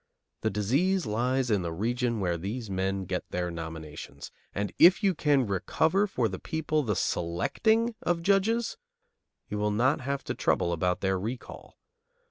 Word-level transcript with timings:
The 0.41 0.49
disease 0.49 1.05
lies 1.05 1.51
in 1.51 1.61
the 1.61 1.71
region 1.71 2.19
where 2.19 2.35
these 2.35 2.71
men 2.71 3.05
get 3.05 3.23
their 3.29 3.51
nominations; 3.51 4.31
and 4.51 4.73
if 4.79 5.03
you 5.03 5.13
can 5.13 5.45
recover 5.45 6.07
for 6.07 6.27
the 6.27 6.39
people 6.39 6.81
the 6.81 6.95
selecting 6.95 7.93
of 8.01 8.23
judges, 8.23 8.77
you 9.47 9.59
will 9.59 9.69
not 9.69 10.01
have 10.01 10.23
to 10.23 10.33
trouble 10.33 10.73
about 10.73 11.01
their 11.01 11.19
recall. 11.19 11.77